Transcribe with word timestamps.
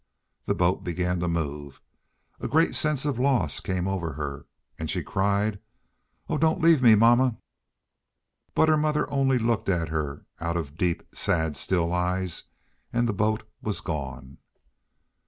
The 0.47 0.55
boat 0.55 0.83
began 0.83 1.19
to 1.19 1.27
move, 1.27 1.79
a 2.39 2.47
great 2.47 2.73
sense 2.73 3.05
of 3.05 3.19
loss 3.19 3.59
came 3.59 3.87
over 3.87 4.13
her, 4.13 4.47
and 4.79 4.89
she 4.89 5.03
cried, 5.03 5.59
"Oh, 6.27 6.39
don't 6.39 6.59
leave 6.59 6.81
me, 6.81 6.95
mamma!" 6.95 7.37
But 8.55 8.67
her 8.67 8.77
mother 8.77 9.07
only 9.11 9.37
looked 9.37 9.69
at 9.69 9.89
her 9.89 10.25
out 10.39 10.57
of 10.57 10.75
deep, 10.75 11.03
sad, 11.13 11.55
still 11.55 11.93
eyes, 11.93 12.45
and 12.91 13.07
the 13.07 13.13
boat 13.13 13.43
was 13.61 13.79
gone. 13.79 14.39